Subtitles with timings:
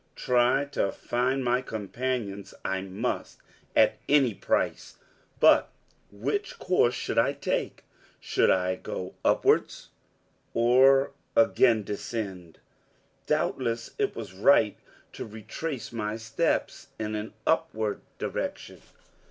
[0.15, 3.37] Try to find my companions I must,
[3.75, 4.95] at any price.
[5.39, 5.69] But
[6.11, 7.83] which course should I take?
[8.19, 9.89] Should I go upwards,
[10.55, 12.57] or again descend?
[13.27, 14.75] Doubtless it was right
[15.13, 18.81] to retrace my steps in an upward direction.